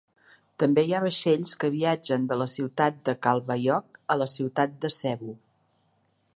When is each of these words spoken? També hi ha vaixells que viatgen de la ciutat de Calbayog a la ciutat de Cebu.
També 0.61 0.83
hi 0.85 0.95
ha 0.95 1.01
vaixells 1.03 1.51
que 1.63 1.69
viatgen 1.75 2.25
de 2.31 2.39
la 2.43 2.49
ciutat 2.55 2.99
de 3.11 3.17
Calbayog 3.27 4.03
a 4.15 4.21
la 4.25 4.29
ciutat 4.35 4.77
de 4.87 4.95
Cebu. 4.99 5.39